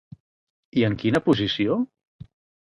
[0.81, 1.77] I en quina posició?